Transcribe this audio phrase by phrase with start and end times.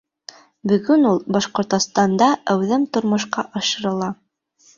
[0.69, 4.11] Бөгөн ул Башҡортостанда әүҙем тормошҡа ашырыла.